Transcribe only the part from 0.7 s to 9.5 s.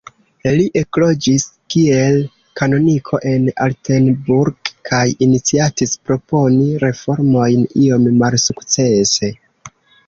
ekloĝis kiel kanoniko en Altenburg, kaj iniciatis proponi reformojn, iom malsukcese.